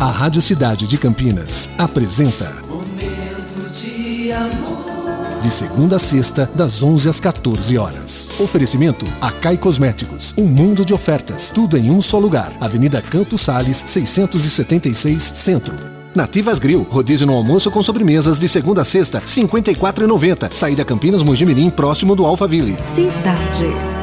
A 0.00 0.06
Rádio 0.06 0.40
Cidade 0.40 0.86
de 0.86 0.96
Campinas 0.96 1.68
apresenta 1.76 2.54
Momento 2.68 3.68
de 3.72 4.30
amor. 4.30 5.40
De 5.42 5.50
segunda 5.50 5.96
a 5.96 5.98
sexta, 5.98 6.48
das 6.54 6.84
11 6.84 7.08
às 7.08 7.18
14 7.18 7.76
horas. 7.76 8.28
Oferecimento 8.38 9.04
Acai 9.20 9.56
Cosméticos. 9.56 10.34
Um 10.38 10.46
mundo 10.46 10.84
de 10.86 10.94
ofertas. 10.94 11.50
Tudo 11.50 11.76
em 11.76 11.90
um 11.90 12.00
só 12.00 12.20
lugar. 12.20 12.52
Avenida 12.60 13.02
Campos 13.02 13.40
Sales, 13.40 13.82
676 13.86 15.20
Centro. 15.20 15.74
Nativas 16.14 16.60
Grill, 16.60 16.86
rodízio 16.88 17.26
no 17.26 17.34
almoço 17.34 17.68
com 17.68 17.82
sobremesas 17.82 18.38
de 18.38 18.48
segunda 18.48 18.82
a 18.82 18.84
sexta, 18.84 19.18
R$ 19.18 19.24
54,90. 19.24 20.52
Saída 20.52 20.84
Campinas 20.84 21.24
Mojimirim, 21.24 21.70
próximo 21.70 22.14
do 22.14 22.24
Alphaville. 22.24 22.76
Cidade. 22.78 23.97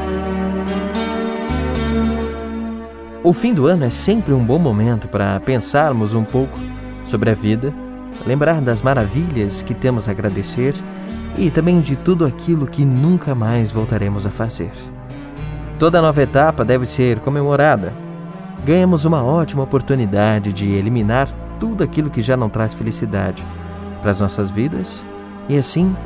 O 3.26 3.32
fim 3.32 3.52
do 3.52 3.66
ano 3.66 3.84
é 3.84 3.90
sempre 3.90 4.32
um 4.32 4.44
bom 4.44 4.56
momento 4.56 5.08
para 5.08 5.40
pensarmos 5.40 6.14
um 6.14 6.22
pouco 6.22 6.56
sobre 7.04 7.28
a 7.28 7.34
vida, 7.34 7.74
lembrar 8.24 8.60
das 8.60 8.82
maravilhas 8.82 9.64
que 9.64 9.74
temos 9.74 10.08
a 10.08 10.12
agradecer 10.12 10.74
e 11.36 11.50
também 11.50 11.80
de 11.80 11.96
tudo 11.96 12.24
aquilo 12.24 12.68
que 12.68 12.84
nunca 12.84 13.34
mais 13.34 13.72
voltaremos 13.72 14.28
a 14.28 14.30
fazer. 14.30 14.70
Toda 15.76 16.00
nova 16.00 16.22
etapa 16.22 16.64
deve 16.64 16.86
ser 16.86 17.18
comemorada. 17.18 17.92
Ganhamos 18.64 19.04
uma 19.04 19.24
ótima 19.24 19.64
oportunidade 19.64 20.52
de 20.52 20.70
eliminar 20.70 21.28
tudo 21.58 21.82
aquilo 21.82 22.10
que 22.10 22.22
já 22.22 22.36
não 22.36 22.48
traz 22.48 22.74
felicidade 22.74 23.44
para 24.02 24.12
as 24.12 24.20
nossas 24.20 24.50
vidas 24.50 25.04
e 25.48 25.58
assim 25.58 25.96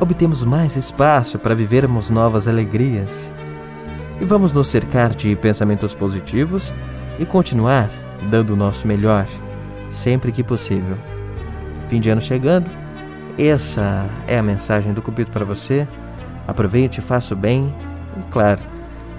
obtemos 0.00 0.42
mais 0.44 0.76
espaço 0.76 1.38
para 1.38 1.54
vivermos 1.54 2.08
novas 2.08 2.48
alegrias 2.48 3.30
e 4.20 4.24
vamos 4.24 4.52
nos 4.52 4.66
cercar 4.68 5.14
de 5.14 5.34
pensamentos 5.34 5.94
positivos 5.94 6.72
e 7.18 7.24
continuar 7.24 7.88
dando 8.30 8.50
o 8.50 8.56
nosso 8.56 8.86
melhor, 8.86 9.26
sempre 9.88 10.30
que 10.30 10.42
possível. 10.42 10.96
Fim 11.88 12.00
de 12.00 12.10
ano 12.10 12.20
chegando, 12.20 12.70
essa 13.38 14.06
é 14.28 14.38
a 14.38 14.42
mensagem 14.42 14.92
do 14.92 15.00
Cupido 15.00 15.30
para 15.30 15.44
você. 15.44 15.88
Aproveite, 16.46 17.00
faça 17.00 17.34
o 17.34 17.36
bem 17.36 17.74
e, 18.18 18.22
claro, 18.30 18.60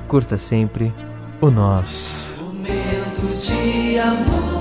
curta 0.08 0.38
sempre 0.38 0.94
o 1.40 1.50
nosso. 1.50 2.44
Momento 2.44 3.38
de 3.40 3.98
amor. 3.98 4.61